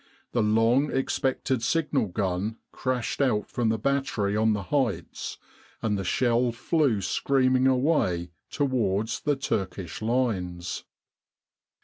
[0.31, 5.37] The long expected signal gun crashed out from the battery on the heights,
[5.79, 10.85] and the shell flew screaming away towards the Turkish lines.